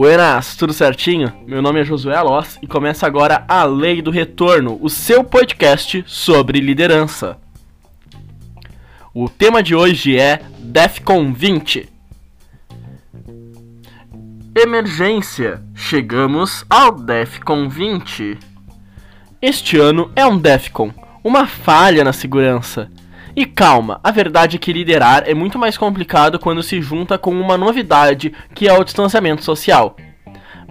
Buenas, 0.00 0.56
tudo 0.56 0.72
certinho? 0.72 1.30
Meu 1.46 1.60
nome 1.60 1.78
é 1.78 1.84
Josué 1.84 2.16
Alós 2.16 2.58
e 2.62 2.66
começa 2.66 3.06
agora 3.06 3.44
a 3.46 3.64
Lei 3.64 4.00
do 4.00 4.10
Retorno, 4.10 4.78
o 4.80 4.88
seu 4.88 5.22
podcast 5.22 6.02
sobre 6.06 6.58
liderança. 6.58 7.36
O 9.12 9.28
tema 9.28 9.62
de 9.62 9.74
hoje 9.74 10.18
é 10.18 10.40
DEFCON 10.58 11.34
20. 11.34 11.86
Emergência, 14.56 15.62
chegamos 15.74 16.64
ao 16.70 16.92
DEFCON 16.92 17.68
20. 17.68 18.38
Este 19.42 19.76
ano 19.76 20.10
é 20.16 20.24
um 20.24 20.38
DEFCON, 20.38 20.94
uma 21.22 21.46
falha 21.46 22.02
na 22.02 22.14
segurança. 22.14 22.90
E 23.40 23.46
calma, 23.46 23.98
a 24.04 24.10
verdade 24.10 24.56
é 24.56 24.58
que 24.58 24.70
liderar 24.70 25.22
é 25.26 25.32
muito 25.32 25.58
mais 25.58 25.78
complicado 25.78 26.38
quando 26.38 26.62
se 26.62 26.82
junta 26.82 27.16
com 27.16 27.30
uma 27.30 27.56
novidade 27.56 28.34
que 28.54 28.68
é 28.68 28.78
o 28.78 28.84
distanciamento 28.84 29.42
social. 29.42 29.96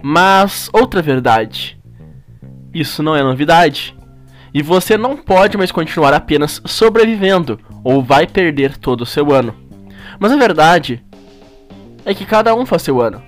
Mas 0.00 0.70
outra 0.72 1.02
verdade. 1.02 1.76
Isso 2.72 3.02
não 3.02 3.16
é 3.16 3.24
novidade. 3.24 3.92
E 4.54 4.62
você 4.62 4.96
não 4.96 5.16
pode 5.16 5.58
mais 5.58 5.72
continuar 5.72 6.14
apenas 6.14 6.62
sobrevivendo, 6.64 7.58
ou 7.82 8.04
vai 8.04 8.24
perder 8.24 8.76
todo 8.76 9.00
o 9.00 9.06
seu 9.06 9.32
ano. 9.32 9.52
Mas 10.20 10.30
a 10.30 10.36
verdade 10.36 11.04
é 12.04 12.14
que 12.14 12.24
cada 12.24 12.54
um 12.54 12.64
faz 12.64 12.82
seu 12.82 13.00
ano. 13.00 13.20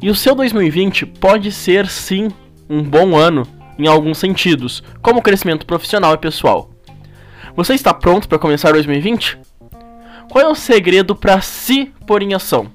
E 0.00 0.08
o 0.08 0.14
seu 0.14 0.34
2020 0.34 1.04
pode 1.04 1.52
ser 1.52 1.88
sim 1.88 2.30
um 2.70 2.82
bom 2.82 3.14
ano 3.14 3.46
em 3.78 3.86
alguns 3.86 4.16
sentidos, 4.16 4.82
como 5.02 5.20
crescimento 5.20 5.66
profissional 5.66 6.14
e 6.14 6.16
pessoal. 6.18 6.71
Você 7.54 7.74
está 7.74 7.92
pronto 7.92 8.26
para 8.26 8.38
começar 8.38 8.72
2020? 8.72 9.38
Qual 10.30 10.42
é 10.42 10.48
o 10.48 10.54
segredo 10.54 11.14
para 11.14 11.40
se 11.42 11.92
pôr 12.06 12.22
em 12.22 12.32
ação? 12.32 12.70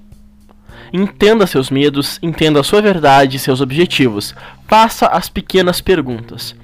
Entenda 0.94 1.48
seus 1.48 1.72
medos, 1.72 2.20
entenda 2.22 2.60
a 2.60 2.64
sua 2.64 2.80
verdade 2.80 3.38
e 3.38 3.40
seus 3.40 3.60
objetivos. 3.60 4.36
Faça 4.68 5.08
as 5.08 5.30
pequenas 5.30 5.82
perguntas. 5.82 6.56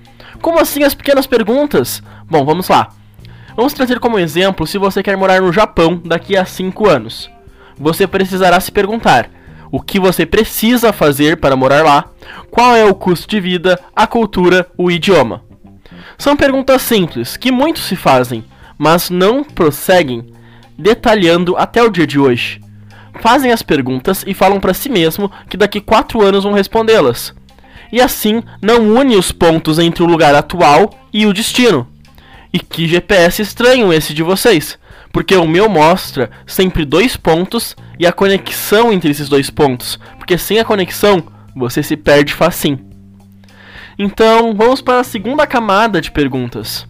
Como 0.43 0.59
assim 0.59 0.83
as 0.83 0.93
pequenas 0.93 1.25
perguntas? 1.25 2.03
Bom, 2.29 2.45
vamos 2.45 2.69
lá. 2.69 2.89
Vamos 3.55 3.73
trazer 3.73 3.99
como 3.99 4.19
exemplo 4.19 4.67
se 4.67 4.77
você 4.77 5.01
quer 5.01 5.17
morar 5.17 5.41
no 5.41 5.51
Japão 5.51 5.99
daqui 6.05 6.37
a 6.37 6.45
5 6.45 6.87
anos. 6.87 7.31
Você 7.79 8.05
precisará 8.05 8.59
se 8.59 8.71
perguntar: 8.71 9.27
o 9.71 9.81
que 9.81 9.99
você 9.99 10.23
precisa 10.23 10.93
fazer 10.93 11.37
para 11.37 11.55
morar 11.55 11.83
lá? 11.83 12.05
Qual 12.51 12.75
é 12.75 12.85
o 12.85 12.93
custo 12.93 13.27
de 13.27 13.39
vida, 13.39 13.79
a 13.95 14.05
cultura, 14.05 14.67
o 14.77 14.91
idioma? 14.91 15.41
São 16.23 16.37
perguntas 16.37 16.81
simples 16.81 17.35
que 17.35 17.51
muitos 17.51 17.83
se 17.83 17.97
fazem, 17.97 18.45
mas 18.77 19.09
não 19.09 19.43
prosseguem 19.43 20.25
detalhando 20.77 21.57
até 21.57 21.83
o 21.83 21.89
dia 21.89 22.07
de 22.07 22.17
hoje. 22.17 22.61
Fazem 23.19 23.51
as 23.51 23.61
perguntas 23.61 24.23
e 24.25 24.33
falam 24.33 24.57
para 24.57 24.73
si 24.73 24.87
mesmo 24.87 25.29
que 25.49 25.57
daqui 25.57 25.81
quatro 25.81 26.21
anos 26.21 26.45
vão 26.45 26.53
respondê-las. 26.53 27.35
E 27.91 27.99
assim 27.99 28.41
não 28.61 28.95
une 28.95 29.17
os 29.17 29.33
pontos 29.33 29.77
entre 29.79 30.01
o 30.01 30.05
lugar 30.05 30.33
atual 30.33 30.97
e 31.11 31.25
o 31.25 31.33
destino. 31.33 31.85
E 32.53 32.59
que 32.59 32.87
GPS 32.87 33.41
estranho 33.41 33.91
esse 33.91 34.13
de 34.13 34.23
vocês, 34.23 34.79
porque 35.11 35.35
o 35.35 35.45
meu 35.45 35.67
mostra 35.67 36.31
sempre 36.47 36.85
dois 36.85 37.17
pontos 37.17 37.75
e 37.99 38.07
a 38.07 38.13
conexão 38.13 38.93
entre 38.93 39.11
esses 39.11 39.27
dois 39.27 39.49
pontos, 39.49 39.99
porque 40.17 40.37
sem 40.37 40.57
a 40.57 40.63
conexão 40.63 41.21
você 41.53 41.83
se 41.83 41.97
perde 41.97 42.33
facinho. 42.33 42.92
Então, 43.97 44.53
vamos 44.55 44.81
para 44.81 44.99
a 44.99 45.03
segunda 45.03 45.45
camada 45.45 46.01
de 46.01 46.11
perguntas. 46.11 46.87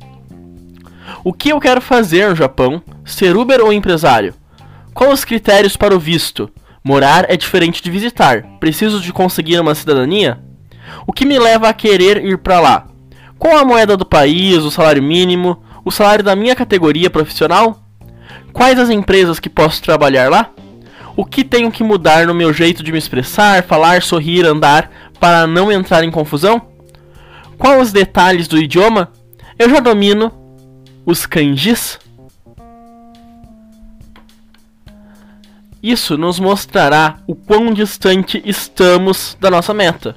O 1.23 1.33
que 1.33 1.49
eu 1.49 1.59
quero 1.59 1.81
fazer 1.81 2.29
no 2.29 2.35
Japão? 2.35 2.81
Ser 3.05 3.35
Uber 3.35 3.61
ou 3.61 3.73
empresário? 3.73 4.33
Quais 4.93 5.13
os 5.13 5.25
critérios 5.25 5.75
para 5.75 5.95
o 5.95 5.99
visto? 5.99 6.49
Morar 6.83 7.25
é 7.29 7.35
diferente 7.35 7.81
de 7.81 7.91
visitar. 7.91 8.43
Preciso 8.59 8.99
de 8.99 9.11
conseguir 9.11 9.59
uma 9.59 9.75
cidadania? 9.75 10.39
O 11.05 11.13
que 11.13 11.25
me 11.25 11.39
leva 11.39 11.67
a 11.69 11.73
querer 11.73 12.23
ir 12.25 12.38
para 12.38 12.59
lá? 12.59 12.88
Qual 13.38 13.57
a 13.57 13.66
moeda 13.66 13.97
do 13.97 14.05
país, 14.05 14.57
o 14.57 14.72
salário 14.72 15.03
mínimo, 15.03 15.61
o 15.83 15.91
salário 15.91 16.23
da 16.23 16.35
minha 16.35 16.55
categoria 16.55 17.09
profissional? 17.09 17.81
Quais 18.53 18.79
as 18.79 18.89
empresas 18.89 19.39
que 19.39 19.49
posso 19.49 19.81
trabalhar 19.81 20.29
lá? 20.29 20.49
O 21.16 21.25
que 21.25 21.44
tenho 21.44 21.72
que 21.72 21.83
mudar 21.83 22.25
no 22.25 22.33
meu 22.33 22.53
jeito 22.53 22.81
de 22.83 22.91
me 22.91 22.97
expressar, 22.97 23.63
falar, 23.63 24.01
sorrir, 24.01 24.45
andar 24.45 24.89
para 25.19 25.45
não 25.45 25.72
entrar 25.72 26.03
em 26.03 26.11
confusão? 26.11 26.72
Qual 27.63 27.79
os 27.79 27.94
detalhes 27.94 28.46
do 28.46 28.57
idioma? 28.57 29.09
Eu 29.57 29.69
já 29.69 29.79
domino 29.79 30.34
os 31.06 31.25
kanjis. 31.25 31.97
Isso 35.81 36.18
nos 36.18 36.41
mostrará 36.41 37.19
o 37.25 37.34
quão 37.34 37.73
distante 37.73 38.41
estamos 38.44 39.38
da 39.40 39.50
nossa 39.50 39.73
meta. 39.73 40.13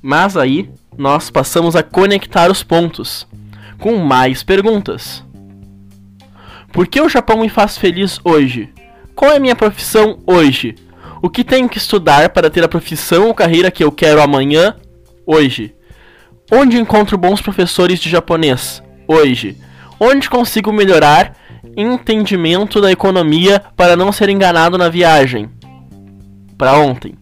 Mas 0.00 0.38
aí 0.38 0.70
nós 0.96 1.28
passamos 1.28 1.76
a 1.76 1.82
conectar 1.82 2.50
os 2.50 2.62
pontos 2.62 3.26
com 3.78 3.98
mais 3.98 4.42
perguntas. 4.42 5.22
Por 6.72 6.86
que 6.86 6.98
o 6.98 7.10
Japão 7.10 7.42
me 7.42 7.50
faz 7.50 7.76
feliz 7.76 8.18
hoje? 8.24 8.72
Qual 9.14 9.32
é 9.32 9.36
a 9.36 9.40
minha 9.40 9.54
profissão 9.54 10.20
hoje? 10.26 10.74
O 11.20 11.28
que 11.28 11.44
tenho 11.44 11.68
que 11.68 11.76
estudar 11.76 12.30
para 12.30 12.48
ter 12.48 12.64
a 12.64 12.68
profissão 12.68 13.26
ou 13.26 13.34
carreira 13.34 13.70
que 13.70 13.84
eu 13.84 13.92
quero 13.92 14.22
amanhã, 14.22 14.74
hoje? 15.26 15.76
Onde 16.50 16.78
encontro 16.78 17.18
bons 17.18 17.40
professores 17.40 17.98
de 17.98 18.08
japonês? 18.08 18.80
Hoje. 19.08 19.56
Onde 19.98 20.30
consigo 20.30 20.72
melhorar 20.72 21.34
entendimento 21.76 22.80
da 22.80 22.92
economia 22.92 23.60
para 23.76 23.96
não 23.96 24.12
ser 24.12 24.28
enganado 24.28 24.78
na 24.78 24.88
viagem? 24.88 25.50
Para 26.56 26.78
ontem. 26.78 27.14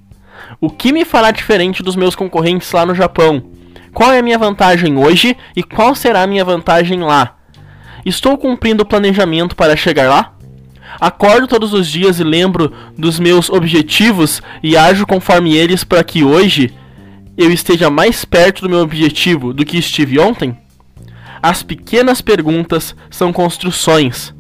O 0.61 0.69
que 0.69 0.93
me 0.93 1.07
fará 1.07 1.31
diferente 1.31 1.83
dos 1.83 1.97
meus 1.97 2.15
concorrentes 2.15 2.71
lá 2.71 2.85
no 2.85 2.95
Japão? 2.95 3.51
Qual 3.95 4.13
é 4.13 4.19
a 4.19 4.23
minha 4.23 4.39
vantagem 4.39 4.99
hoje 4.99 5.35
e 5.57 5.63
qual 5.63 5.95
será 5.95 6.23
a 6.23 6.27
minha 6.27 6.45
vantagem 6.45 7.01
lá? 7.01 7.37
Estou 8.05 8.37
cumprindo 8.37 8.83
o 8.83 8.87
planejamento 8.87 9.57
para 9.57 9.75
chegar 9.75 10.07
lá? 10.07 10.35
Acordo 11.01 11.49
todos 11.49 11.73
os 11.73 11.87
dias 11.87 12.21
e 12.21 12.25
lembro 12.25 12.71
dos 12.97 13.19
meus 13.19 13.49
objetivos 13.49 14.43
e 14.63 14.77
ajo 14.77 15.07
conforme 15.07 15.57
eles 15.57 15.83
para 15.83 16.05
que 16.05 16.23
hoje 16.23 16.75
eu 17.37 17.51
esteja 17.51 17.91
mais 17.91 18.25
perto 18.25 18.63
do 18.63 18.69
meu 18.69 18.81
objetivo 18.81 19.53
do 19.53 19.65
que 19.65 19.79
estive 19.79 20.19
ontem? 20.19 20.57
As 21.43 21.63
pequenas 21.63 22.21
perguntas 22.21 22.95
são 23.11 23.33
construções. 23.33 24.33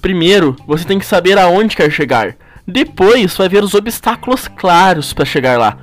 Primeiro, 0.00 0.56
você 0.66 0.84
tem 0.84 0.98
que 0.98 1.06
saber 1.06 1.38
aonde 1.38 1.76
quer 1.76 1.90
chegar. 1.90 2.34
Depois, 2.66 3.36
vai 3.36 3.48
ver 3.48 3.62
os 3.62 3.74
obstáculos 3.74 4.48
claros 4.48 5.12
para 5.12 5.24
chegar 5.24 5.58
lá. 5.58 5.78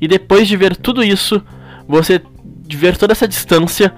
E 0.00 0.06
depois 0.06 0.46
de 0.46 0.56
ver 0.56 0.76
tudo 0.76 1.02
isso, 1.02 1.42
você 1.86 2.22
de 2.66 2.76
ver 2.76 2.96
toda 2.96 3.12
essa 3.12 3.26
distância, 3.26 3.92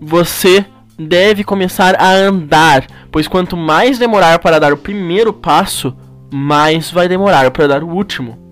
você 0.00 0.64
deve 0.98 1.44
começar 1.44 1.94
a 2.00 2.12
andar, 2.12 2.86
pois 3.10 3.28
quanto 3.28 3.56
mais 3.56 3.98
demorar 3.98 4.38
para 4.40 4.58
dar 4.58 4.72
o 4.72 4.76
primeiro 4.76 5.32
passo, 5.32 5.96
mais 6.32 6.90
vai 6.90 7.08
demorar 7.08 7.50
para 7.52 7.68
dar 7.68 7.84
o 7.84 7.88
último 7.88 8.47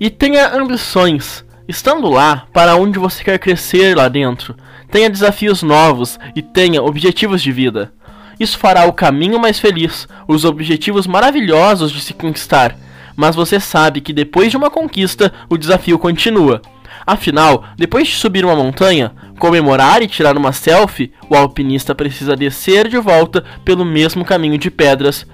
e 0.00 0.08
tenha 0.08 0.56
ambições. 0.56 1.44
Estando 1.68 2.08
lá, 2.08 2.46
para 2.52 2.74
onde 2.74 2.98
você 2.98 3.22
quer 3.22 3.38
crescer 3.38 3.94
lá 3.94 4.08
dentro, 4.08 4.56
tenha 4.90 5.10
desafios 5.10 5.62
novos 5.62 6.18
e 6.34 6.40
tenha 6.40 6.82
objetivos 6.82 7.42
de 7.42 7.52
vida. 7.52 7.92
Isso 8.40 8.58
fará 8.58 8.86
o 8.86 8.92
caminho 8.94 9.38
mais 9.38 9.60
feliz, 9.60 10.08
os 10.26 10.46
objetivos 10.46 11.06
maravilhosos 11.06 11.92
de 11.92 12.00
se 12.00 12.14
conquistar. 12.14 12.74
Mas 13.14 13.36
você 13.36 13.60
sabe 13.60 14.00
que 14.00 14.14
depois 14.14 14.50
de 14.50 14.56
uma 14.56 14.70
conquista, 14.70 15.30
o 15.50 15.58
desafio 15.58 15.98
continua. 15.98 16.62
Afinal, 17.06 17.64
depois 17.76 18.08
de 18.08 18.14
subir 18.14 18.44
uma 18.44 18.56
montanha, 18.56 19.12
comemorar 19.38 20.02
e 20.02 20.08
tirar 20.08 20.36
uma 20.36 20.52
selfie, 20.52 21.12
o 21.28 21.36
alpinista 21.36 21.94
precisa 21.94 22.34
descer 22.34 22.88
de 22.88 22.98
volta 22.98 23.44
pelo 23.64 23.84
mesmo 23.84 24.24
caminho 24.24 24.56
de 24.56 24.70
pedras 24.70 25.26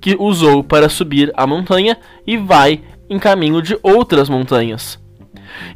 que 0.00 0.16
usou 0.18 0.62
para 0.62 0.88
subir 0.88 1.32
a 1.34 1.46
montanha 1.46 1.96
e 2.26 2.36
vai 2.36 2.82
em 3.08 3.18
caminho 3.18 3.60
de 3.62 3.78
outras 3.82 4.28
montanhas. 4.28 4.98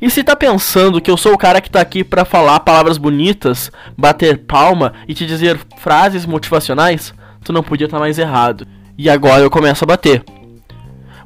E 0.00 0.10
se 0.10 0.24
tá 0.24 0.34
pensando 0.34 1.00
que 1.00 1.10
eu 1.10 1.16
sou 1.16 1.32
o 1.32 1.38
cara 1.38 1.60
que 1.60 1.70
tá 1.70 1.80
aqui 1.80 2.02
para 2.02 2.24
falar 2.24 2.60
palavras 2.60 2.98
bonitas, 2.98 3.70
bater 3.96 4.38
palma 4.38 4.92
e 5.06 5.14
te 5.14 5.26
dizer 5.26 5.58
frases 5.78 6.26
motivacionais, 6.26 7.14
tu 7.44 7.52
não 7.52 7.62
podia 7.62 7.86
estar 7.86 7.98
tá 7.98 8.00
mais 8.00 8.18
errado. 8.18 8.66
E 8.96 9.08
agora 9.08 9.42
eu 9.42 9.50
começo 9.50 9.84
a 9.84 9.86
bater. 9.86 10.24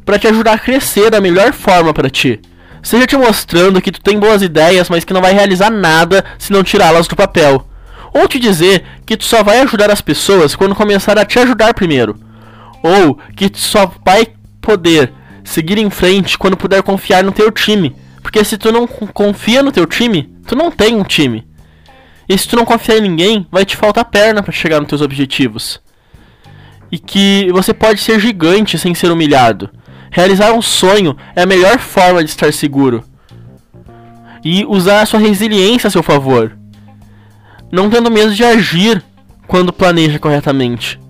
Para 0.04 0.18
te 0.18 0.26
ajudar 0.26 0.54
a 0.54 0.58
crescer 0.58 1.10
da 1.10 1.20
melhor 1.20 1.52
forma 1.52 1.94
para 1.94 2.10
ti. 2.10 2.40
Seja 2.82 3.06
te 3.06 3.16
mostrando 3.16 3.80
que 3.80 3.92
tu 3.92 4.00
tem 4.00 4.18
boas 4.18 4.42
ideias, 4.42 4.88
mas 4.88 5.04
que 5.04 5.12
não 5.12 5.22
vai 5.22 5.32
realizar 5.32 5.70
nada 5.70 6.24
se 6.38 6.52
não 6.52 6.64
tirá-las 6.64 7.06
do 7.06 7.16
papel. 7.16 7.66
Ou 8.12 8.28
te 8.28 8.38
dizer 8.38 8.84
que 9.06 9.16
tu 9.16 9.24
só 9.24 9.42
vai 9.42 9.60
ajudar 9.60 9.90
as 9.90 10.00
pessoas 10.00 10.54
quando 10.54 10.74
começar 10.74 11.18
a 11.18 11.24
te 11.24 11.38
ajudar 11.38 11.72
primeiro. 11.72 12.18
Ou 12.82 13.16
que 13.36 13.48
tu 13.48 13.58
só 13.58 13.90
vai 14.04 14.26
poder 14.60 15.12
seguir 15.44 15.78
em 15.78 15.90
frente 15.90 16.38
quando 16.38 16.56
puder 16.56 16.82
confiar 16.82 17.22
no 17.24 17.32
teu 17.32 17.50
time. 17.50 17.94
Porque 18.22 18.42
se 18.44 18.56
tu 18.56 18.70
não 18.70 18.86
confia 18.86 19.62
no 19.62 19.72
teu 19.72 19.86
time, 19.86 20.32
tu 20.46 20.54
não 20.54 20.70
tem 20.70 20.94
um 20.94 21.02
time. 21.02 21.46
E 22.28 22.38
se 22.38 22.48
tu 22.48 22.56
não 22.56 22.64
confiar 22.64 22.98
em 22.98 23.02
ninguém, 23.02 23.46
vai 23.50 23.64
te 23.64 23.76
faltar 23.76 24.04
perna 24.04 24.42
para 24.42 24.52
chegar 24.52 24.80
nos 24.80 24.88
teus 24.88 25.02
objetivos. 25.02 25.80
E 26.90 26.98
que 26.98 27.50
você 27.52 27.74
pode 27.74 28.00
ser 28.00 28.20
gigante 28.20 28.78
sem 28.78 28.94
ser 28.94 29.10
humilhado. 29.10 29.68
Realizar 30.10 30.52
um 30.52 30.62
sonho 30.62 31.16
é 31.34 31.42
a 31.42 31.46
melhor 31.46 31.78
forma 31.78 32.22
de 32.22 32.30
estar 32.30 32.52
seguro. 32.52 33.02
E 34.44 34.64
usar 34.66 35.02
a 35.02 35.06
sua 35.06 35.20
resiliência 35.20 35.88
a 35.88 35.90
seu 35.90 36.02
favor. 36.02 36.56
Não 37.70 37.88
tendo 37.88 38.10
medo 38.10 38.34
de 38.34 38.44
agir 38.44 39.02
quando 39.46 39.72
planeja 39.72 40.18
corretamente. 40.18 41.00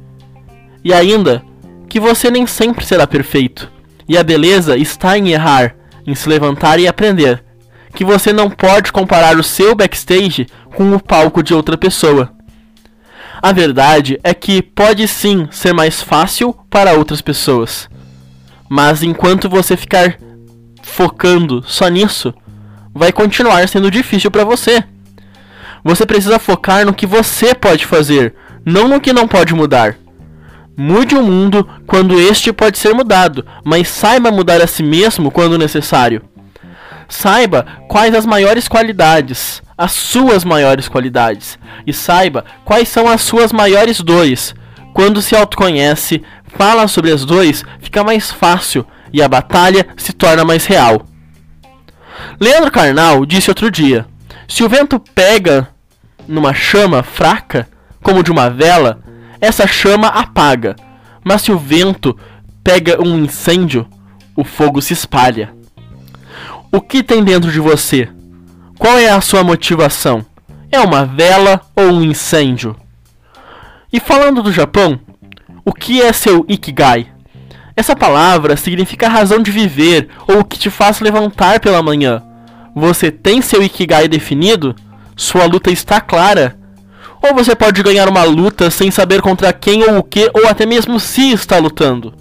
E 0.85 0.93
ainda, 0.93 1.43
que 1.89 2.01
você 2.01 2.31
nem 2.31 2.47
sempre 2.47 2.85
será 2.85 3.07
perfeito. 3.07 3.71
E 4.09 4.17
a 4.17 4.23
beleza 4.23 4.77
está 4.77 5.17
em 5.17 5.31
errar, 5.31 5.75
em 6.07 6.15
se 6.15 6.29
levantar 6.29 6.79
e 6.79 6.89
aprender. 6.89 7.43
Que 7.95 8.05
você 8.05 8.33
não 8.33 8.51
pode 8.51 8.93
comparar 8.93 9.39
o 9.39 9.43
seu 9.43 9.75
backstage 9.75 10.47
com 10.75 10.95
o 10.95 11.01
palco 11.01 11.43
de 11.43 11.55
outra 11.55 11.77
pessoa. 11.77 12.33
A 13.43 13.53
verdade 13.53 14.19
é 14.23 14.33
que 14.33 14.63
pode 14.63 15.07
sim 15.09 15.49
ser 15.51 15.73
mais 15.73 16.01
fácil 16.01 16.55
para 16.71 16.95
outras 16.95 17.21
pessoas. 17.21 17.89
Mas 18.69 19.03
enquanto 19.03 19.49
você 19.49 19.77
ficar 19.77 20.17
focando 20.83 21.63
só 21.67 21.89
nisso, 21.89 22.33
vai 22.95 23.13
continuar 23.13 23.69
sendo 23.69 23.91
difícil 23.91 24.31
para 24.31 24.45
você. 24.45 24.85
Você 25.85 26.07
precisa 26.07 26.39
focar 26.39 26.87
no 26.87 26.95
que 26.95 27.07
você 27.07 27.55
pode 27.55 27.85
fazer, 27.85 28.35
não 28.65 28.87
no 28.87 29.01
que 29.01 29.13
não 29.13 29.27
pode 29.27 29.55
mudar. 29.55 29.97
Mude 30.77 31.15
o 31.15 31.23
mundo 31.23 31.69
quando 31.87 32.19
este 32.19 32.53
pode 32.53 32.79
ser 32.79 32.95
mudado, 32.95 33.45
mas 33.65 33.89
saiba 33.89 34.31
mudar 34.31 34.61
a 34.63 34.67
si 34.67 34.83
mesmo 34.83 35.31
quando 35.31 35.59
necessário. 35.59 36.23
Saiba 37.09 37.67
quais 37.89 38.15
as 38.15 38.25
maiores 38.25 38.69
qualidades, 38.69 39.63
as 39.77 39.93
suas 39.93 40.45
maiores 40.45 40.89
qualidades, 40.89 41.59
e 41.87 41.93
saiba 41.93 42.45
quais 42.65 42.89
são 42.89 43.07
as 43.07 43.21
suas 43.21 43.53
maiores 43.53 44.01
dores. 44.01 44.55
Quando 44.95 45.21
se 45.21 45.37
autoconhece, 45.37 46.23
fala 46.47 46.89
sobre 46.89 47.11
as 47.11 47.25
dores, 47.25 47.65
fica 47.81 48.03
mais 48.03 48.31
fácil 48.31 48.87
e 49.13 49.23
a 49.23 49.29
batalha 49.29 49.87
se 49.97 50.13
torna 50.13 50.45
mais 50.45 50.65
real. 50.65 51.07
Leandro 52.41 52.71
Carnal 52.71 53.27
disse 53.27 53.51
outro 53.51 53.71
dia: 53.71 54.07
se 54.49 54.65
o 54.65 54.69
vento 54.69 54.99
pega 54.99 55.69
numa 56.27 56.55
chama 56.55 57.03
fraca, 57.03 57.69
como 58.03 58.23
de 58.23 58.31
uma 58.31 58.49
vela, 58.49 59.02
essa 59.43 59.67
chama 59.67 60.07
apaga. 60.07 60.77
Mas 61.25 61.43
se 61.43 61.51
o 61.51 61.59
vento 61.59 62.17
pega 62.63 63.03
um 63.03 63.19
incêndio, 63.25 63.89
o 64.37 64.45
fogo 64.45 64.81
se 64.81 64.93
espalha. 64.93 65.53
O 66.71 66.81
que 66.81 67.03
tem 67.03 67.25
dentro 67.25 67.51
de 67.51 67.59
você? 67.59 68.09
Qual 68.79 68.97
é 68.97 69.11
a 69.11 69.21
sua 69.21 69.43
motivação? 69.43 70.25
É 70.71 70.79
uma 70.81 71.05
vela 71.05 71.61
ou 71.75 71.87
um 71.87 72.03
incêndio? 72.03 72.77
E 73.93 73.99
falando 73.99 74.43
do 74.43 74.53
Japão, 74.53 74.99
o 75.65 75.73
que 75.73 76.01
é 76.01 76.13
seu 76.13 76.47
Ikigai? 76.49 77.09
Essa 77.77 77.97
palavra 77.97 78.57
significa 78.57 79.09
razão 79.09 79.43
de 79.43 79.51
viver 79.51 80.09
ou 80.29 80.41
o 80.41 80.45
que 80.45 80.59
te 80.59 80.71
faz 80.71 81.01
levantar 81.01 81.59
pela 81.59 81.83
manhã. 81.83 82.23
Você 82.77 83.11
tem 83.11 83.43
seu 83.43 83.63
Ikigai 83.63 84.07
definido? 84.07 84.75
Sua 85.17 85.47
luta 85.47 85.71
está 85.71 86.01
clara? 86.01 86.62
Ou 87.23 87.35
você 87.35 87.55
pode 87.55 87.83
ganhar 87.83 88.09
uma 88.09 88.25
luta 88.25 88.71
sem 88.71 88.91
saber 88.91 89.23
contra 89.23 89.53
quem 89.53 89.85
ou 89.85 89.99
o 89.99 90.03
que, 90.03 90.31
ou 90.35 90.49
até 90.49 90.67
mesmo 90.67 90.99
se 90.99 91.33
está 91.33 91.59
lutando. 91.59 92.13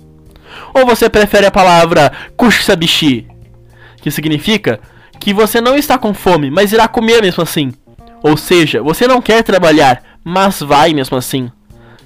Ou 0.73 0.85
você 0.85 1.09
prefere 1.09 1.45
a 1.47 1.51
palavra 1.51 2.11
kushisabishi, 2.37 3.27
que 4.01 4.11
significa 4.11 4.79
que 5.19 5.33
você 5.33 5.59
não 5.59 5.75
está 5.75 5.97
com 5.97 6.13
fome, 6.13 6.51
mas 6.51 6.71
irá 6.71 6.87
comer 6.87 7.21
mesmo 7.21 7.43
assim. 7.43 7.73
Ou 8.23 8.37
seja, 8.37 8.81
você 8.81 9.07
não 9.07 9.21
quer 9.21 9.43
trabalhar, 9.43 10.03
mas 10.23 10.59
vai 10.59 10.93
mesmo 10.93 11.17
assim. 11.17 11.51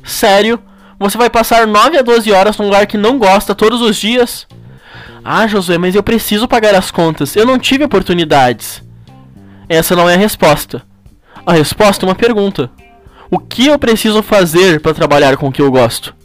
Sério? 0.04 0.60
Você 0.98 1.18
vai 1.18 1.30
passar 1.30 1.68
9 1.68 1.98
a 1.98 2.02
12 2.02 2.32
horas 2.32 2.58
num 2.58 2.66
lugar 2.66 2.88
que 2.88 2.98
não 2.98 3.20
gosta 3.20 3.54
todos 3.54 3.82
os 3.82 3.98
dias? 3.98 4.48
Ah, 5.24 5.48
Josué, 5.48 5.78
mas 5.78 5.96
eu 5.96 6.04
preciso 6.04 6.48
pagar 6.48 6.74
as 6.76 6.92
contas. 6.92 7.36
Eu 7.36 7.46
não 7.46 7.60
tive 7.60 7.84
oportunidades. 7.84 8.82
Essa 9.68 9.96
não 9.96 10.10
é 10.10 10.14
a 10.14 10.18
resposta. 10.18 10.84
A 11.46 11.54
resposta 11.54 12.06
é 12.06 12.08
uma 12.08 12.16
pergunta. 12.16 12.70
O 13.30 13.40
que 13.40 13.68
eu 13.68 13.80
preciso 13.80 14.22
fazer 14.22 14.80
para 14.80 14.94
trabalhar 14.94 15.36
com 15.38 15.48
o 15.48 15.52
que 15.52 15.62
eu 15.62 15.72
gosto? 15.72 16.16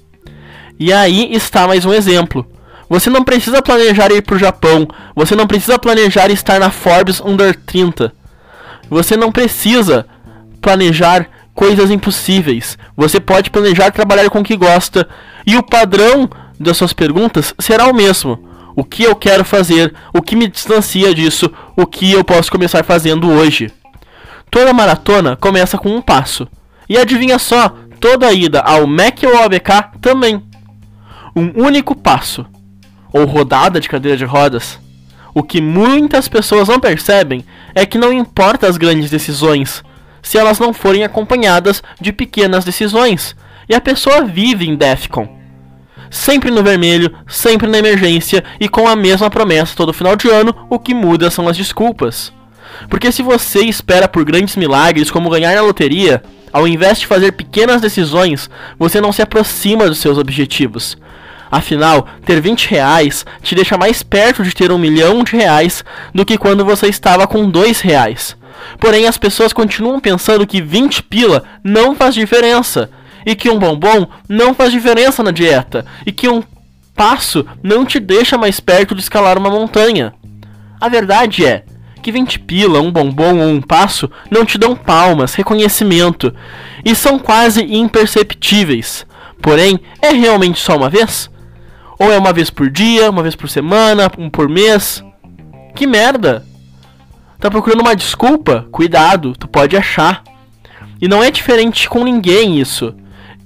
E 0.78 0.92
aí 0.92 1.32
está 1.34 1.66
mais 1.66 1.84
um 1.84 1.92
exemplo. 1.92 2.46
Você 2.88 3.08
não 3.08 3.24
precisa 3.24 3.62
planejar 3.62 4.10
ir 4.10 4.22
para 4.22 4.34
o 4.34 4.38
Japão. 4.38 4.86
Você 5.14 5.34
não 5.36 5.46
precisa 5.46 5.78
planejar 5.78 6.30
estar 6.30 6.58
na 6.58 6.70
Forbes 6.70 7.20
Under 7.20 7.54
30. 7.54 8.12
Você 8.90 9.16
não 9.16 9.30
precisa 9.30 10.06
planejar 10.60 11.28
coisas 11.54 11.90
impossíveis. 11.90 12.76
Você 12.96 13.20
pode 13.20 13.50
planejar 13.50 13.92
trabalhar 13.92 14.28
com 14.28 14.40
o 14.40 14.44
que 14.44 14.56
gosta. 14.56 15.08
E 15.46 15.56
o 15.56 15.62
padrão 15.62 16.28
das 16.58 16.76
suas 16.76 16.92
perguntas 16.92 17.54
será 17.58 17.86
o 17.86 17.94
mesmo. 17.94 18.38
O 18.76 18.84
que 18.84 19.04
eu 19.04 19.14
quero 19.14 19.44
fazer? 19.44 19.94
O 20.12 20.20
que 20.20 20.36
me 20.36 20.48
distancia 20.48 21.14
disso? 21.14 21.50
O 21.76 21.86
que 21.86 22.12
eu 22.12 22.24
posso 22.24 22.50
começar 22.50 22.84
fazendo 22.84 23.30
hoje? 23.30 23.70
Toda 24.50 24.72
maratona 24.72 25.36
começa 25.36 25.78
com 25.78 25.94
um 25.94 26.02
passo. 26.02 26.48
E 26.90 26.98
adivinha 26.98 27.38
só, 27.38 27.72
toda 28.00 28.32
ida 28.32 28.58
ao 28.62 28.84
MEC 28.84 29.24
ou 29.24 29.36
ao 29.36 29.44
ABK 29.44 30.00
também. 30.00 30.42
Um 31.36 31.64
único 31.64 31.94
passo. 31.94 32.44
Ou 33.12 33.24
rodada 33.26 33.78
de 33.78 33.88
cadeira 33.88 34.16
de 34.16 34.24
rodas. 34.24 34.76
O 35.32 35.44
que 35.44 35.60
muitas 35.60 36.26
pessoas 36.26 36.66
não 36.66 36.80
percebem 36.80 37.44
é 37.76 37.86
que 37.86 37.96
não 37.96 38.12
importa 38.12 38.66
as 38.66 38.76
grandes 38.76 39.08
decisões, 39.08 39.84
se 40.20 40.36
elas 40.36 40.58
não 40.58 40.74
forem 40.74 41.04
acompanhadas 41.04 41.80
de 42.00 42.12
pequenas 42.12 42.64
decisões. 42.64 43.36
E 43.68 43.74
a 43.74 43.80
pessoa 43.80 44.24
vive 44.24 44.68
em 44.68 44.74
Defcon. 44.74 45.38
Sempre 46.10 46.50
no 46.50 46.60
vermelho, 46.60 47.14
sempre 47.28 47.68
na 47.68 47.78
emergência 47.78 48.42
e 48.58 48.68
com 48.68 48.88
a 48.88 48.96
mesma 48.96 49.30
promessa 49.30 49.76
todo 49.76 49.92
final 49.92 50.16
de 50.16 50.28
ano, 50.28 50.52
o 50.68 50.76
que 50.76 50.92
muda 50.92 51.30
são 51.30 51.46
as 51.46 51.56
desculpas. 51.56 52.32
Porque 52.88 53.12
se 53.12 53.22
você 53.22 53.60
espera 53.60 54.08
por 54.08 54.24
grandes 54.24 54.56
milagres 54.56 55.08
como 55.08 55.30
ganhar 55.30 55.54
na 55.54 55.62
loteria, 55.62 56.20
ao 56.52 56.66
invés 56.66 56.98
de 56.98 57.06
fazer 57.06 57.32
pequenas 57.32 57.80
decisões, 57.80 58.50
você 58.78 59.00
não 59.00 59.12
se 59.12 59.22
aproxima 59.22 59.88
dos 59.88 59.98
seus 59.98 60.18
objetivos. 60.18 60.96
Afinal, 61.50 62.06
ter 62.24 62.40
20 62.40 62.68
reais 62.68 63.26
te 63.42 63.54
deixa 63.54 63.76
mais 63.76 64.02
perto 64.02 64.44
de 64.44 64.54
ter 64.54 64.70
um 64.70 64.78
milhão 64.78 65.24
de 65.24 65.36
reais 65.36 65.84
do 66.14 66.24
que 66.24 66.38
quando 66.38 66.64
você 66.64 66.86
estava 66.86 67.26
com 67.26 67.50
2 67.50 67.80
reais. 67.80 68.36
Porém, 68.78 69.06
as 69.06 69.18
pessoas 69.18 69.52
continuam 69.52 69.98
pensando 69.98 70.46
que 70.46 70.62
20 70.62 71.02
pila 71.04 71.44
não 71.64 71.96
faz 71.96 72.14
diferença, 72.14 72.90
e 73.26 73.34
que 73.34 73.50
um 73.50 73.58
bombom 73.58 74.06
não 74.28 74.54
faz 74.54 74.72
diferença 74.72 75.22
na 75.22 75.30
dieta, 75.30 75.84
e 76.06 76.12
que 76.12 76.28
um 76.28 76.42
passo 76.94 77.44
não 77.62 77.84
te 77.84 77.98
deixa 77.98 78.38
mais 78.38 78.60
perto 78.60 78.94
de 78.94 79.00
escalar 79.00 79.38
uma 79.38 79.50
montanha. 79.50 80.12
A 80.80 80.88
verdade 80.88 81.44
é, 81.44 81.64
que 82.00 82.10
20 82.10 82.40
pila, 82.40 82.80
um 82.80 82.90
bombom 82.90 83.38
ou 83.38 83.48
um 83.48 83.60
passo 83.60 84.10
não 84.30 84.44
te 84.44 84.58
dão 84.58 84.74
palmas, 84.74 85.34
reconhecimento 85.34 86.34
e 86.84 86.94
são 86.94 87.18
quase 87.18 87.62
imperceptíveis. 87.62 89.06
Porém, 89.40 89.80
é 90.02 90.10
realmente 90.10 90.60
só 90.60 90.76
uma 90.76 90.90
vez? 90.90 91.30
Ou 91.98 92.10
é 92.10 92.18
uma 92.18 92.32
vez 92.32 92.50
por 92.50 92.70
dia, 92.70 93.10
uma 93.10 93.22
vez 93.22 93.34
por 93.34 93.48
semana, 93.48 94.10
um 94.18 94.30
por 94.30 94.48
mês? 94.48 95.04
Que 95.74 95.86
merda! 95.86 96.44
Tá 97.38 97.50
procurando 97.50 97.80
uma 97.80 97.96
desculpa? 97.96 98.66
Cuidado, 98.70 99.32
tu 99.38 99.48
pode 99.48 99.76
achar. 99.76 100.22
E 101.00 101.08
não 101.08 101.22
é 101.22 101.30
diferente 101.30 101.88
com 101.88 102.04
ninguém 102.04 102.60
isso. 102.60 102.94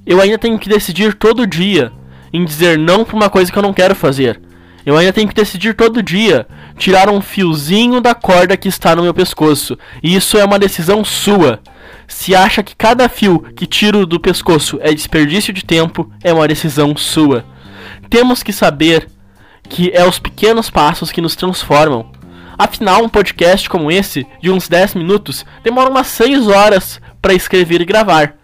Eu 0.05 0.21
ainda 0.21 0.39
tenho 0.39 0.59
que 0.59 0.69
decidir 0.69 1.15
todo 1.15 1.47
dia 1.47 1.93
em 2.33 2.45
dizer 2.45 2.77
não 2.77 3.05
para 3.05 3.15
uma 3.15 3.31
coisa 3.31 3.53
que 3.53 3.57
eu 3.57 3.63
não 3.63 3.73
quero 3.73 3.95
fazer. 3.95 4.41
Eu 4.85 4.97
ainda 4.97 5.13
tenho 5.13 5.29
que 5.29 5.35
decidir 5.35 5.75
todo 5.75 6.03
dia 6.03 6.47
tirar 6.77 7.09
um 7.09 7.21
fiozinho 7.21 8.01
da 8.01 8.15
corda 8.15 8.57
que 8.57 8.69
está 8.69 8.95
no 8.95 9.03
meu 9.03 9.15
pescoço. 9.15 9.79
E 10.03 10.15
isso 10.15 10.37
é 10.37 10.45
uma 10.45 10.59
decisão 10.59 11.05
sua. 11.05 11.61
Se 12.07 12.35
acha 12.35 12.63
que 12.63 12.77
cada 12.77 13.09
fio 13.09 13.41
que 13.57 13.67
tiro 13.67 14.05
do 14.05 14.21
pescoço 14.21 14.79
é 14.83 14.93
desperdício 14.93 15.53
de 15.53 15.65
tempo, 15.65 16.11
é 16.23 16.33
uma 16.33 16.47
decisão 16.47 16.95
sua. 16.97 17.45
Temos 18.11 18.43
que 18.43 18.53
saber 18.53 19.09
que 19.69 19.91
é 19.95 20.07
os 20.07 20.19
pequenos 20.19 20.69
passos 20.69 21.11
que 21.11 21.23
nos 21.23 21.35
transformam. 21.35 22.13
Afinal, 22.59 23.03
um 23.03 23.09
podcast 23.09 23.69
como 23.69 23.91
esse, 23.91 24.27
de 24.41 24.51
uns 24.51 24.69
10 24.69 24.95
minutos, 24.95 25.45
demora 25.63 25.91
umas 25.91 26.07
6 26.09 26.47
horas 26.47 27.01
para 27.21 27.35
escrever 27.35 27.81
e 27.81 27.87
gravar. 27.87 28.37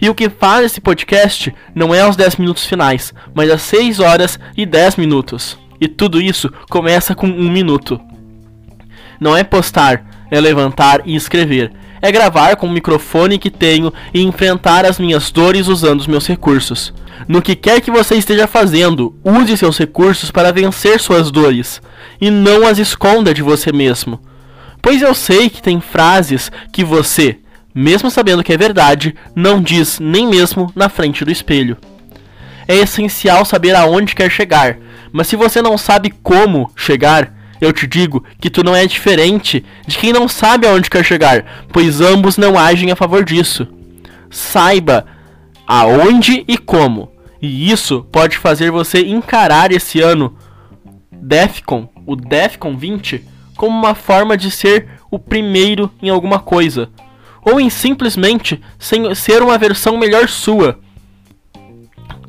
E 0.00 0.08
o 0.08 0.14
que 0.14 0.28
faz 0.28 0.66
esse 0.66 0.80
podcast 0.80 1.52
não 1.74 1.92
é 1.92 2.08
os 2.08 2.14
10 2.14 2.36
minutos 2.36 2.66
finais, 2.66 3.12
mas 3.34 3.50
as 3.50 3.62
6 3.62 3.98
horas 3.98 4.38
e 4.56 4.64
10 4.64 4.96
minutos. 4.96 5.58
E 5.80 5.86
tudo 5.86 6.20
isso 6.20 6.50
começa 6.68 7.14
com 7.14 7.26
um 7.26 7.50
minuto. 7.50 8.00
Não 9.20 9.36
é 9.36 9.42
postar, 9.44 10.04
é 10.30 10.40
levantar 10.40 11.02
e 11.04 11.14
escrever. 11.14 11.72
É 12.00 12.12
gravar 12.12 12.56
com 12.56 12.66
o 12.66 12.70
microfone 12.70 13.38
que 13.38 13.50
tenho 13.50 13.92
e 14.14 14.22
enfrentar 14.22 14.84
as 14.84 14.98
minhas 14.98 15.30
dores 15.30 15.66
usando 15.66 16.00
os 16.00 16.06
meus 16.06 16.26
recursos. 16.26 16.92
No 17.26 17.42
que 17.42 17.56
quer 17.56 17.80
que 17.80 17.90
você 17.90 18.14
esteja 18.14 18.46
fazendo, 18.46 19.16
use 19.24 19.56
seus 19.56 19.76
recursos 19.76 20.30
para 20.30 20.52
vencer 20.52 21.00
suas 21.00 21.30
dores 21.30 21.82
e 22.20 22.30
não 22.30 22.66
as 22.66 22.78
esconda 22.78 23.34
de 23.34 23.42
você 23.42 23.72
mesmo. 23.72 24.20
Pois 24.80 25.02
eu 25.02 25.12
sei 25.14 25.50
que 25.50 25.60
tem 25.60 25.80
frases 25.80 26.52
que 26.72 26.84
você, 26.84 27.38
mesmo 27.74 28.10
sabendo 28.10 28.44
que 28.44 28.52
é 28.52 28.56
verdade, 28.56 29.14
não 29.34 29.60
diz 29.60 29.98
nem 29.98 30.26
mesmo 30.28 30.72
na 30.74 30.88
frente 30.88 31.24
do 31.24 31.32
espelho. 31.32 31.76
É 32.68 32.76
essencial 32.76 33.44
saber 33.46 33.74
aonde 33.74 34.14
quer 34.14 34.30
chegar. 34.30 34.78
Mas 35.10 35.26
se 35.26 35.34
você 35.34 35.62
não 35.62 35.78
sabe 35.78 36.10
como 36.22 36.70
chegar, 36.76 37.34
eu 37.60 37.72
te 37.72 37.86
digo 37.86 38.22
que 38.38 38.50
tu 38.50 38.62
não 38.62 38.76
é 38.76 38.86
diferente 38.86 39.64
de 39.86 39.96
quem 39.98 40.12
não 40.12 40.28
sabe 40.28 40.66
aonde 40.66 40.90
quer 40.90 41.04
chegar, 41.04 41.66
pois 41.72 42.00
ambos 42.00 42.36
não 42.36 42.58
agem 42.58 42.92
a 42.92 42.96
favor 42.96 43.24
disso. 43.24 43.66
Saiba 44.30 45.06
aonde 45.66 46.44
e 46.46 46.58
como. 46.58 47.10
E 47.40 47.70
isso 47.70 48.06
pode 48.12 48.36
fazer 48.36 48.70
você 48.70 49.00
encarar 49.00 49.72
esse 49.72 50.00
ano 50.00 50.36
Defcon, 51.10 51.88
o 52.06 52.14
Defcon 52.14 52.76
20, 52.76 53.24
como 53.56 53.76
uma 53.76 53.94
forma 53.94 54.36
de 54.36 54.50
ser 54.50 54.88
o 55.10 55.18
primeiro 55.18 55.90
em 56.02 56.08
alguma 56.10 56.38
coisa, 56.38 56.90
ou 57.42 57.58
em 57.58 57.70
simplesmente 57.70 58.60
ser 58.78 59.42
uma 59.42 59.58
versão 59.58 59.96
melhor 59.96 60.28
sua. 60.28 60.78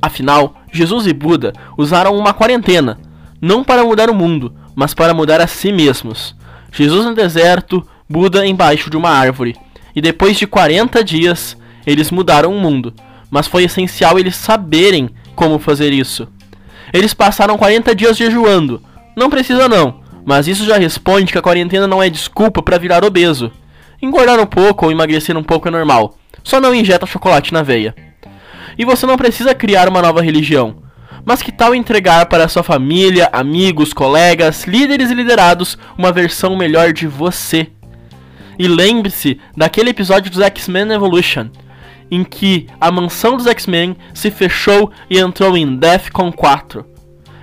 Afinal, 0.01 0.55
Jesus 0.71 1.07
e 1.07 1.13
Buda 1.13 1.53
usaram 1.77 2.15
uma 2.17 2.33
quarentena, 2.33 2.99
não 3.41 3.63
para 3.63 3.83
mudar 3.83 4.09
o 4.09 4.15
mundo, 4.15 4.53
mas 4.75 4.93
para 4.93 5.13
mudar 5.13 5.41
a 5.41 5.47
si 5.47 5.71
mesmos. 5.71 6.35
Jesus 6.71 7.05
no 7.05 7.13
deserto, 7.13 7.85
Buda 8.07 8.45
embaixo 8.45 8.89
de 8.89 8.97
uma 8.97 9.09
árvore. 9.09 9.55
E 9.95 10.01
depois 10.01 10.37
de 10.37 10.47
40 10.47 11.03
dias, 11.03 11.57
eles 11.85 12.11
mudaram 12.11 12.55
o 12.55 12.59
mundo, 12.59 12.93
mas 13.29 13.47
foi 13.47 13.63
essencial 13.63 14.17
eles 14.17 14.35
saberem 14.35 15.09
como 15.35 15.59
fazer 15.59 15.91
isso. 15.91 16.27
Eles 16.93 17.13
passaram 17.13 17.57
40 17.57 17.93
dias 17.93 18.17
jejuando. 18.17 18.81
Não 19.15 19.29
precisa 19.29 19.67
não, 19.67 20.01
mas 20.25 20.47
isso 20.47 20.65
já 20.65 20.77
responde 20.77 21.31
que 21.31 21.37
a 21.37 21.41
quarentena 21.41 21.87
não 21.87 22.01
é 22.01 22.09
desculpa 22.09 22.61
para 22.61 22.77
virar 22.77 23.03
obeso. 23.03 23.51
Engordar 24.01 24.39
um 24.39 24.45
pouco 24.45 24.85
ou 24.85 24.91
emagrecer 24.91 25.35
um 25.35 25.43
pouco 25.43 25.67
é 25.67 25.71
normal. 25.71 26.15
Só 26.43 26.59
não 26.59 26.73
injeta 26.73 27.05
chocolate 27.05 27.53
na 27.53 27.61
veia. 27.61 27.93
E 28.77 28.85
você 28.85 29.05
não 29.05 29.17
precisa 29.17 29.53
criar 29.53 29.87
uma 29.87 30.01
nova 30.01 30.21
religião. 30.21 30.77
Mas 31.25 31.41
que 31.41 31.51
tal 31.51 31.75
entregar 31.75 32.25
para 32.27 32.47
sua 32.47 32.63
família, 32.63 33.29
amigos, 33.31 33.93
colegas, 33.93 34.65
líderes 34.65 35.11
e 35.11 35.13
liderados 35.13 35.77
uma 35.97 36.11
versão 36.11 36.55
melhor 36.55 36.93
de 36.93 37.07
você? 37.07 37.67
E 38.57 38.67
lembre-se 38.67 39.39
daquele 39.55 39.89
episódio 39.89 40.31
dos 40.31 40.41
X-Men 40.41 40.91
Evolution, 40.91 41.49
em 42.11 42.23
que 42.23 42.67
a 42.79 42.91
mansão 42.91 43.37
dos 43.37 43.47
X-Men 43.47 43.95
se 44.13 44.31
fechou 44.31 44.91
e 45.09 45.19
entrou 45.19 45.55
em 45.55 45.75
Defcon 45.77 46.31
4. 46.31 46.85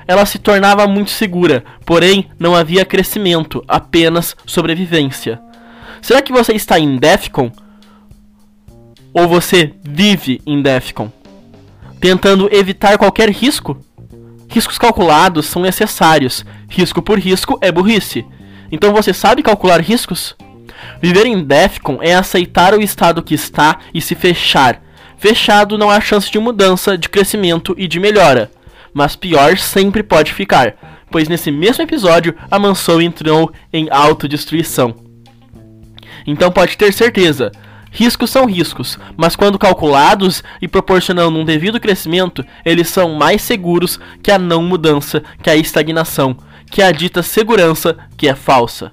Ela 0.09 0.25
se 0.25 0.39
tornava 0.39 0.87
muito 0.87 1.11
segura, 1.11 1.65
porém 1.85 2.29
não 2.39 2.55
havia 2.55 2.85
crescimento, 2.85 3.65
apenas 3.67 4.37
sobrevivência. 4.47 5.41
Será 6.01 6.23
que 6.23 6.33
você 6.33 6.53
está 6.53 6.79
em 6.79 6.97
Defcon? 6.97 7.51
Ou 9.19 9.27
você 9.27 9.73
vive 9.83 10.43
em 10.47 10.61
Defcon? 10.61 11.11
Tentando 11.99 12.55
evitar 12.55 12.99
qualquer 12.99 13.31
risco? 13.31 13.81
Riscos 14.47 14.77
calculados 14.77 15.47
são 15.47 15.63
necessários. 15.63 16.45
Risco 16.69 17.01
por 17.01 17.19
risco 17.19 17.59
é 17.63 17.73
burrice. 17.73 18.27
Então 18.71 18.93
você 18.93 19.15
sabe 19.15 19.43
calcular 19.43 19.81
riscos? 19.81 20.37
Viver 21.01 21.25
em 21.25 21.43
Defcon 21.43 21.99
é 22.03 22.15
aceitar 22.15 22.75
o 22.75 22.83
estado 22.83 23.23
que 23.23 23.35
está 23.35 23.79
e 23.95 24.03
se 24.03 24.15
fechar. 24.15 24.83
Fechado 25.17 25.79
não 25.79 25.91
há 25.91 25.99
chance 25.99 26.31
de 26.31 26.39
mudança, 26.39 26.99
de 26.99 27.09
crescimento 27.09 27.75
e 27.79 27.89
de 27.89 27.99
melhora. 27.99 28.51
Mas 28.93 29.17
pior 29.17 29.57
sempre 29.57 30.03
pode 30.03 30.35
ficar, 30.35 30.77
pois 31.11 31.27
nesse 31.27 31.51
mesmo 31.51 31.83
episódio 31.83 32.37
a 32.51 32.59
mansão 32.59 33.01
entrou 33.01 33.51
em 33.73 33.89
autodestruição. 33.91 34.95
Então 36.27 36.53
pode 36.53 36.77
ter 36.77 36.93
certeza, 36.93 37.51
riscos 37.97 38.29
são 38.29 38.45
riscos, 38.45 38.99
mas 39.17 39.35
quando 39.35 39.59
calculados 39.59 40.45
e 40.61 40.69
proporcionando 40.69 41.39
um 41.39 41.47
devido 41.47 41.81
crescimento, 41.81 42.45
eles 42.63 42.91
são 42.91 43.15
mais 43.15 43.41
seguros 43.41 43.99
que 44.23 44.31
a 44.31 44.39
não 44.39 44.63
mudança, 44.63 45.23
que 45.43 45.49
a 45.49 45.57
estagnação, 45.57 46.37
que 46.71 46.83
a 46.83 46.93
dita 46.93 47.23
segurança 47.23 47.97
que 48.15 48.29
é 48.29 48.35
falsa. 48.35 48.93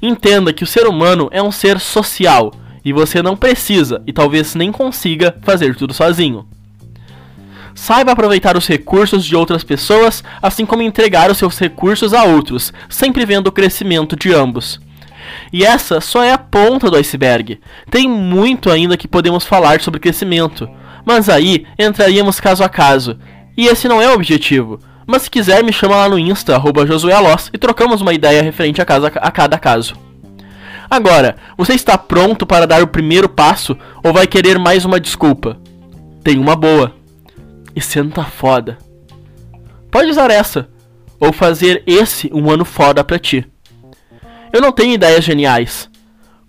Entenda 0.00 0.54
que 0.54 0.64
o 0.64 0.66
ser 0.66 0.86
humano 0.86 1.28
é 1.30 1.42
um 1.42 1.52
ser 1.52 1.78
social 1.78 2.50
e 2.82 2.94
você 2.94 3.20
não 3.20 3.36
precisa 3.36 4.02
e 4.06 4.12
talvez 4.12 4.54
nem 4.54 4.72
consiga 4.72 5.36
fazer 5.42 5.76
tudo 5.76 5.92
sozinho. 5.92 6.48
Saiba 7.74 8.12
aproveitar 8.12 8.56
os 8.56 8.66
recursos 8.66 9.22
de 9.22 9.36
outras 9.36 9.62
pessoas, 9.62 10.24
assim 10.40 10.64
como 10.64 10.80
entregar 10.80 11.30
os 11.30 11.36
seus 11.36 11.58
recursos 11.58 12.14
a 12.14 12.24
outros, 12.24 12.72
sempre 12.88 13.26
vendo 13.26 13.48
o 13.48 13.52
crescimento 13.52 14.16
de 14.16 14.32
ambos. 14.32 14.80
E 15.52 15.64
essa 15.64 16.00
só 16.00 16.22
é 16.22 16.32
a 16.32 16.38
ponta 16.38 16.90
do 16.90 16.96
iceberg. 16.96 17.60
Tem 17.90 18.08
muito 18.08 18.70
ainda 18.70 18.96
que 18.96 19.08
podemos 19.08 19.44
falar 19.44 19.80
sobre 19.80 20.00
crescimento, 20.00 20.68
mas 21.04 21.28
aí 21.28 21.66
entraríamos 21.78 22.40
caso 22.40 22.62
a 22.62 22.68
caso, 22.68 23.18
e 23.56 23.66
esse 23.66 23.88
não 23.88 24.00
é 24.00 24.08
o 24.08 24.14
objetivo. 24.14 24.78
Mas 25.06 25.22
se 25.22 25.30
quiser, 25.30 25.64
me 25.64 25.72
chama 25.72 25.96
lá 25.96 26.08
no 26.08 26.18
Insta, 26.18 26.54
arroba 26.54 26.86
e 27.52 27.58
trocamos 27.58 28.02
uma 28.02 28.12
ideia 28.12 28.42
referente 28.42 28.80
a, 28.82 28.84
casa, 28.84 29.06
a 29.06 29.30
cada 29.30 29.58
caso. 29.58 29.94
Agora, 30.90 31.36
você 31.56 31.74
está 31.74 31.96
pronto 31.96 32.46
para 32.46 32.66
dar 32.66 32.82
o 32.82 32.86
primeiro 32.86 33.28
passo 33.28 33.76
ou 34.04 34.12
vai 34.12 34.26
querer 34.26 34.58
mais 34.58 34.84
uma 34.84 35.00
desculpa? 35.00 35.58
Tem 36.22 36.38
uma 36.38 36.54
boa. 36.54 36.94
E 37.74 37.80
senta 37.80 38.22
foda. 38.22 38.78
Pode 39.90 40.10
usar 40.10 40.30
essa, 40.30 40.68
ou 41.18 41.32
fazer 41.32 41.82
esse 41.86 42.30
um 42.32 42.50
ano 42.50 42.64
foda 42.64 43.02
pra 43.02 43.18
ti. 43.18 43.46
Eu 44.52 44.60
não 44.60 44.72
tenho 44.72 44.94
ideias 44.94 45.24
geniais. 45.24 45.88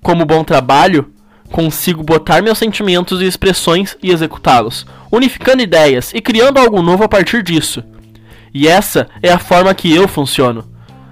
Como 0.01 0.25
bom 0.25 0.43
trabalho, 0.43 1.11
consigo 1.51 2.03
botar 2.03 2.41
meus 2.41 2.57
sentimentos 2.57 3.21
e 3.21 3.25
expressões 3.25 3.97
e 4.01 4.11
executá-los, 4.11 4.85
unificando 5.11 5.61
ideias 5.61 6.11
e 6.13 6.21
criando 6.21 6.57
algo 6.57 6.81
novo 6.81 7.03
a 7.03 7.09
partir 7.09 7.43
disso. 7.43 7.83
E 8.53 8.67
essa 8.67 9.07
é 9.21 9.31
a 9.31 9.39
forma 9.39 9.73
que 9.73 9.93
eu 9.93 10.07
funciono. 10.07 10.69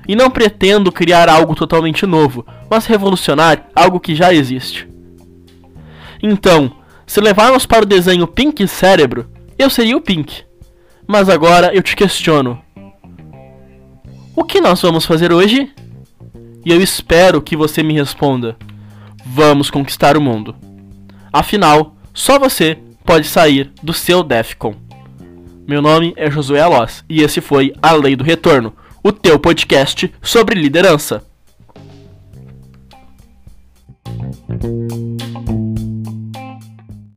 E 0.07 0.15
não 0.15 0.31
pretendo 0.31 0.91
criar 0.91 1.27
algo 1.27 1.53
totalmente 1.53 2.05
novo, 2.05 2.45
mas 2.69 2.85
revolucionar 2.85 3.67
algo 3.75 3.99
que 3.99 4.15
já 4.15 4.33
existe. 4.33 4.87
Então, 6.23 6.71
se 7.05 7.19
levarmos 7.19 7.65
para 7.65 7.83
o 7.83 7.87
desenho 7.87 8.25
Pink 8.25 8.65
Cérebro, 8.67 9.29
eu 9.59 9.69
seria 9.69 9.97
o 9.97 10.01
Pink. 10.01 10.43
Mas 11.05 11.29
agora 11.29 11.73
eu 11.73 11.81
te 11.81 11.95
questiono: 11.95 12.61
O 14.35 14.43
que 14.43 14.61
nós 14.61 14.81
vamos 14.81 15.05
fazer 15.05 15.31
hoje? 15.31 15.71
E 16.67 16.71
eu 16.71 16.81
espero 16.81 17.41
que 17.41 17.55
você 17.55 17.81
me 17.81 17.93
responda: 17.93 18.57
Vamos 19.25 19.69
conquistar 19.69 20.17
o 20.17 20.21
mundo. 20.21 20.53
Afinal, 21.31 21.95
só 22.13 22.37
você 22.37 22.77
pode 23.05 23.25
sair 23.25 23.71
do 23.81 23.93
seu 23.93 24.21
Defcon. 24.21 24.75
Meu 25.65 25.81
nome 25.81 26.13
é 26.17 26.29
Josué 26.29 26.59
Alós 26.59 27.05
e 27.07 27.21
esse 27.21 27.39
foi 27.39 27.71
A 27.81 27.93
Lei 27.93 28.17
do 28.17 28.23
Retorno, 28.25 28.73
o 29.01 29.13
teu 29.13 29.39
podcast 29.39 30.13
sobre 30.21 30.59
liderança. 30.59 31.23